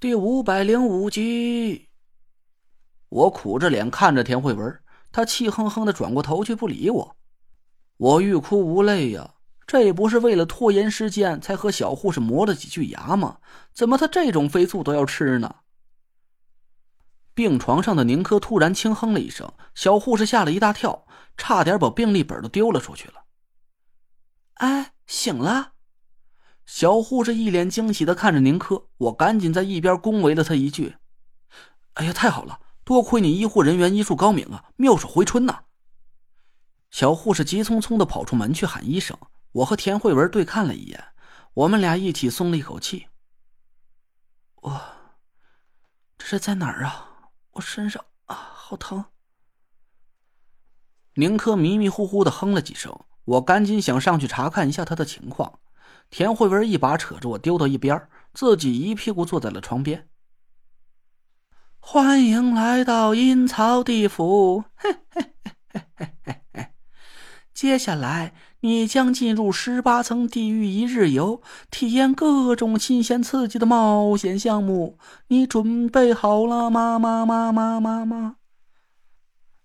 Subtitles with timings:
[0.00, 1.90] 第五百零五集。
[3.10, 4.80] 我苦着脸看着田慧文，
[5.12, 7.16] 她气哼哼的转过头去不理我。
[7.98, 9.34] 我欲哭无泪呀，
[9.66, 13.40] 这不是为了拖延时间才和小护士磨了几句牙吗？
[13.74, 15.56] 怎么他这种肥醋都要吃呢？
[17.34, 21.06] 病床上的宁珂突然轻哼了一声，小护士吓了一大跳，
[21.36, 23.24] 差点把病历本都丢了出去了。
[24.54, 25.72] 哎，醒了。
[26.72, 30.96] 小护士一脸惊喜的看着宁珂，我赶紧在一边恭维了他一句
[31.94, 32.60] ：“哎呀，太好了！
[32.84, 35.64] 多亏你医护人员医术高明啊，妙手回春呐！”
[36.92, 39.18] 小护士急匆匆的跑出门去喊医生。
[39.50, 41.06] 我和田慧文对看了一眼，
[41.54, 43.08] 我们俩一起松了一口气。
[44.62, 44.80] 我，
[46.16, 47.30] 这是在哪儿啊？
[47.50, 49.06] 我身上啊，好疼！
[51.14, 55.58] 宁珂迷迷糊糊的哼了几声，我赶紧想上去查看一下他的情况。
[56.10, 58.00] 田慧文一把扯着我丢到一边，
[58.34, 60.08] 自己一屁股坐在了床边。
[61.78, 66.66] 欢迎来到阴曹地府，嘿嘿嘿嘿嘿嘿嘿。
[67.54, 74.98] 接下来你将进入十八层地狱一日游，体验各种新鲜刺激的冒险项目。
[75.28, 76.98] 你准备好了吗？
[76.98, 78.36] 妈妈妈妈妈！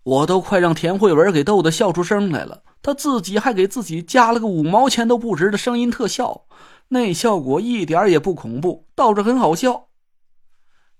[0.03, 2.63] 我都快让田慧文给逗得笑出声来了。
[2.85, 6.45] 他自己还给自己加了个五毛钱都不值的声音特效，
[6.89, 9.87] 那效果一点也不恐怖，倒是很好笑。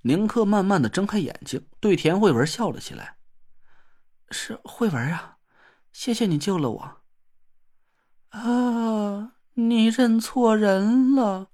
[0.02, 3.18] 宁珂慢慢的睁开眼睛，对田慧文笑了起来
[4.32, 5.38] ：“是慧文啊，
[5.92, 6.92] 谢谢你救了我。”
[8.34, 11.50] 啊，你认错人了，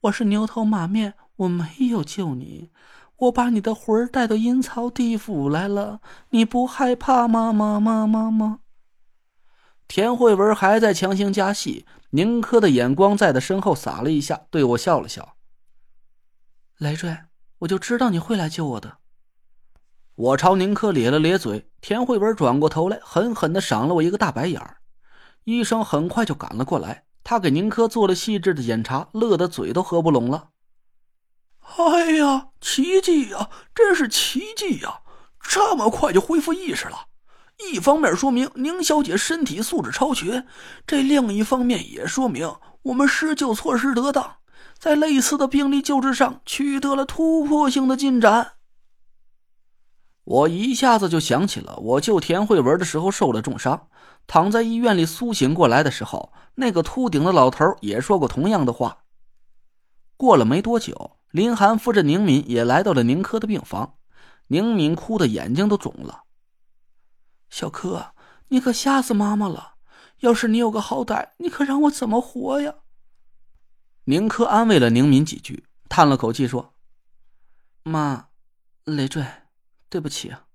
[0.00, 2.70] 我是牛头马面，我没有救你，
[3.16, 7.52] 我把你的魂带到阴曹地府来了，你不害怕吗？
[7.52, 8.60] 妈妈妈妈。
[9.86, 15.36] 田慧文还在强行加戏，宁珂的眼光在他身后洒了一下，对我笑了笑。
[16.78, 17.16] 累赘，
[17.58, 18.98] 我就知道你会来救我的。
[20.14, 24.78] 我朝宁珂咧了咧嘴，田慧文转过头来，狠狠的赏了我一个大白眼儿。
[25.44, 30.50] 医生很快就赶了过来，他给宁珂做了细致的检查，乐得嘴都合不拢了。
[31.76, 35.02] 哎呀，奇迹呀，真是奇迹呀！
[35.40, 37.08] 这么快就恢复意识了。
[37.56, 40.44] 一方面说明宁小姐身体素质超群，
[40.86, 44.36] 这另一方面也说明我们施救措施得当，
[44.78, 48.52] 在类似的病例救治上取得了突破性的进展。
[50.24, 53.88] 我一下子就想起了我救田慧文的时候受了重伤，
[54.26, 58.98] 躺在医院里苏醒过来的时候，那个秃顶的老头也说过同样的话。
[60.16, 63.94] 过了没多久，林寒扶着宁敏也来到了宁珂的病房，
[64.48, 66.23] 宁敏哭的眼睛都肿了。
[67.50, 68.14] 小柯，
[68.48, 69.74] 你可吓死妈妈了！
[70.20, 72.74] 要是你有个好歹，你可让我怎么活呀？
[74.04, 76.74] 宁珂安慰了宁敏几句，叹了口气说
[77.84, 78.28] ：“妈，
[78.84, 79.24] 累赘，
[79.88, 80.46] 对不起啊！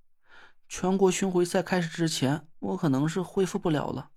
[0.67, 4.11] 全国巡回赛开始之前，我可能是恢复不了了。”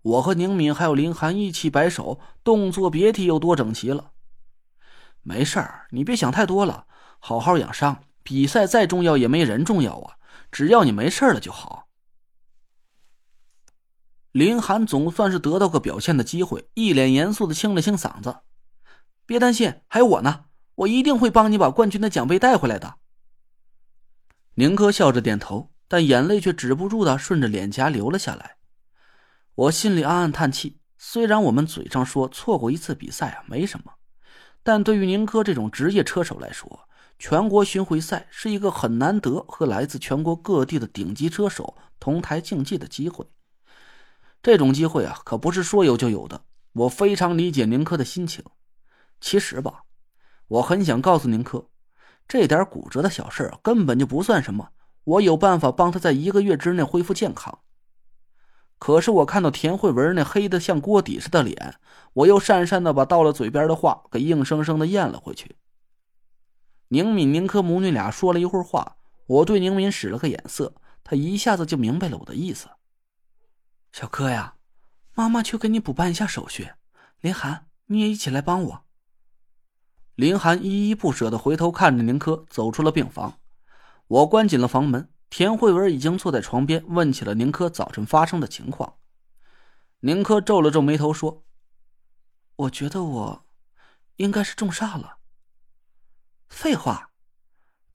[0.00, 4.12] 我和宁敏还有林寒一起摆手，动作别提有多整齐了。
[5.22, 6.86] 没事，你别想太多了，
[7.18, 8.04] 好好养伤。
[8.22, 10.17] 比赛再重要，也没人重要啊。
[10.50, 11.88] 只要你没事了就好。
[14.32, 18.40] 林寒总算是得到个表现的机会，一脸严肃的清了清嗓子
[19.26, 20.44] ：“别担心，还有我呢，
[20.76, 22.96] 我一定会帮你把冠军的奖杯带回来的。”
[24.54, 28.56] 宁珂笑着点头，但眼泪却止不住的顺着脸颊流了下来。
[29.54, 33.94] 我心里暗暗叹气，虽然我们嘴上说错过一次比赛啊没什么，
[34.62, 36.87] 但对于宁珂这种职业车手来说，
[37.18, 43.26] 全国巡回赛是一个很难得和来自全国各地的顶级车手同台竞技的机会。
[44.40, 46.42] 这种机会啊，可不是说有就有的。
[46.72, 48.44] 我非常理解宁珂的心情。
[49.20, 49.82] 其实吧，
[50.46, 51.68] 我很想告诉宁珂，
[52.28, 54.68] 这点骨折的小事儿根本就不算什么。
[55.02, 57.58] 我有办法帮他在一个月之内恢复健康。
[58.78, 61.74] 可是我看到田慧文那黑的像锅底似的脸，
[62.12, 65.56] 我又讪讪的把到了嘴边的话给硬生生的咽了回去。
[66.88, 68.96] 宁敏、宁珂母女俩说了一会儿话，
[69.26, 70.74] 我对宁敏使了个眼色，
[71.04, 72.68] 她一下子就明白了我的意思。
[73.92, 74.54] 小柯呀，
[75.14, 76.70] 妈妈去给你补办一下手续。
[77.20, 78.84] 林寒，你也一起来帮我。
[80.14, 83.38] 林寒依依不舍的回头看着宁珂，走出了病房。
[84.06, 85.10] 我关紧了房门。
[85.30, 88.94] 田慧文已经坐在床边，问起了宁珂早晨发生的情况。
[90.00, 91.44] 宁珂皱了皱眉头说
[92.56, 93.44] ：“我觉得我
[94.16, 95.17] 应该是中煞了。”
[96.48, 97.10] 废话，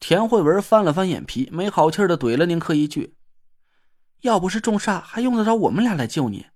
[0.00, 3.16] 田慧文翻了翻眼皮，没好气的怼了宁珂一句
[4.22, 6.46] ：“要不是中煞，还用得着我们俩来救你？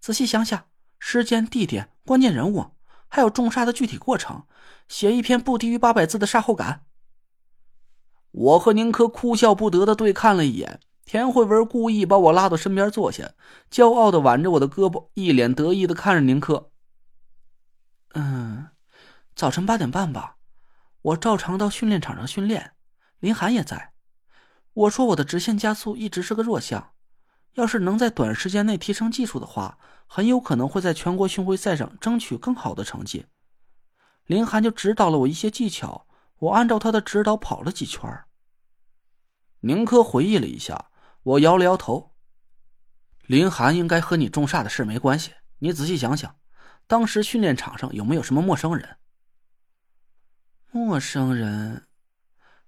[0.00, 0.66] 仔细想想，
[0.98, 2.72] 时间、地点、关键人物，
[3.08, 4.46] 还有重煞的具体过程，
[4.88, 6.84] 写一篇不低于八百字的杀后感。
[8.32, 13.32] 我和宁珂哭笑不得的对看了一眼，田慧文故意把我拉到身边坐下，
[13.70, 16.70] 骄傲的挽着我的胳膊，一脸得意的看着宁珂。
[18.12, 18.68] 嗯，
[19.34, 20.36] 早晨八点半吧，
[21.06, 22.72] 我照常到训练场上训练，
[23.20, 23.92] 林涵也在。
[24.72, 26.94] 我说我的直线加速一直是个弱项。
[27.52, 33.26] 要是能在短时间内提升技术的话，很有可能会在全国巡回赛上争取更好的成绩。
[34.24, 36.08] 林涵就指导了我一些技巧，
[36.38, 38.24] 我按照他的指导跑了几圈。
[39.60, 40.90] 宁珂回忆了一下，
[41.22, 42.14] 我摇了摇头。
[43.22, 45.32] 林涵应该和你种煞的事没关系。
[45.60, 46.34] 你仔细想想，
[46.88, 48.96] 当时训练场上有没有什么陌生人？
[50.76, 51.86] 陌生人？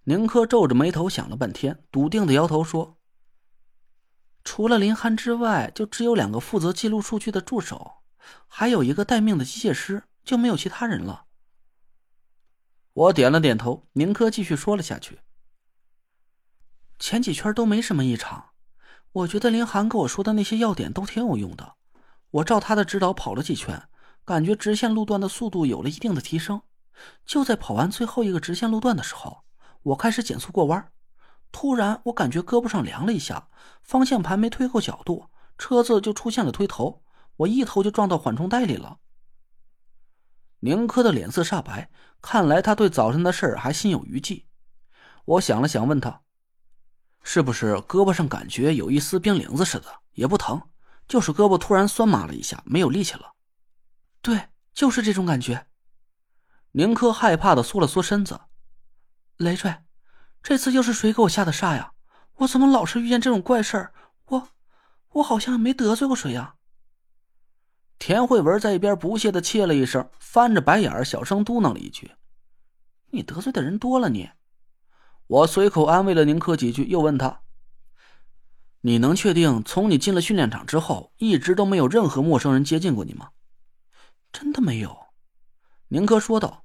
[0.05, 2.97] 宁珂皱着眉头想了半天，笃定的摇头说。
[4.43, 7.97] 除了林涵之外，就只有两个负责记录数据的助手，
[8.47, 11.27] 还有一个待命的机械师，就没有其他人了。
[12.95, 13.87] 我点了点头。
[13.93, 15.21] 宁珂继续说了下去
[16.99, 18.53] ：“前几圈都没什么异常，
[19.13, 21.75] 我觉得林涵跟我说的那些要点都挺有用的。
[22.31, 23.87] 我照他的指导跑了几圈，
[24.25, 26.63] 感觉直线路段的速度有了一定的提升。
[27.25, 29.45] 就在跑完最后一个直线路段的时候，
[29.83, 30.91] 我开始减速过弯。”
[31.51, 33.49] 突然，我感觉胳膊上凉了一下，
[33.83, 37.03] 方向盘没推够角度，车子就出现了推头，
[37.37, 38.99] 我一头就撞到缓冲带里了。
[40.61, 41.91] 宁珂的脸色煞白，
[42.21, 44.47] 看来他对早晨的事儿还心有余悸。
[45.25, 46.21] 我想了想，问他
[47.25, 49.87] ：“是不是胳膊上感觉有一丝冰凌子似的？
[50.13, 50.61] 也不疼，
[51.07, 53.33] 就是胳膊突然酸麻了一下，没有力气了。
[54.21, 55.67] ”“对，就是这种感觉。”
[56.73, 58.41] 宁珂害怕的缩了缩身子，
[59.37, 59.75] 累赘。
[60.43, 61.93] 这次又是谁给我下的煞呀？
[62.37, 63.93] 我怎么老是遇见这种怪事儿？
[64.27, 64.49] 我，
[65.15, 66.55] 我好像没得罪过谁呀。
[67.99, 72.13] 田慧文在一边不屑的切了一声，翻着白眼儿，小声嘟囔了一句
[73.11, 74.31] ：“你得罪的人多了，你。”
[75.27, 77.41] 我随口安慰了宁珂几句，又问他
[78.83, 83.31] ：“你能确定从你进了训练场之后，一直都没有任何陌生人接近过你吗
[84.33, 85.07] ？”“真的没有。”
[85.89, 86.65] 宁珂说道。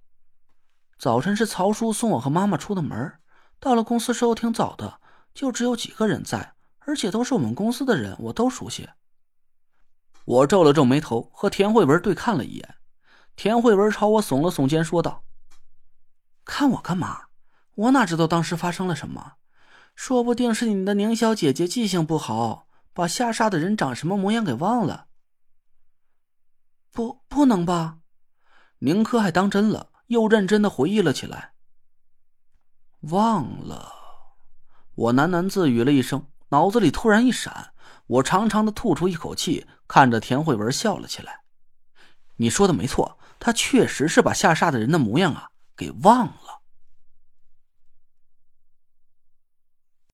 [0.99, 3.19] “早晨是曹叔送我和妈妈出的门。”
[3.59, 4.99] 到了公司时候挺早的，
[5.33, 8.89] 就只有几个人在，而且都是我们公司的人，我都熟悉。
[10.25, 12.75] 我皱了皱眉头，和田慧文对看了一眼。
[13.37, 15.23] 田慧文朝我耸了耸肩，说道
[16.43, 17.27] ：“看我干嘛？
[17.75, 19.33] 我哪知道当时发生了什么？
[19.95, 25.07] 说不定是你的宁小姐姐记性不好，把下煞的人长什么模样给忘了。”
[26.91, 27.99] 不，不能吧？
[28.85, 31.53] 宁珂还当真了，又认真的回忆了起来。
[32.99, 33.93] 忘了，
[34.95, 37.71] 我喃喃自语了一声，脑子里突然一闪，
[38.07, 41.43] 我长长的吐出一口气，看着田慧文笑了起来。
[42.35, 46.62] 你说的没错，他确实是把下煞的人的模样啊给忘了。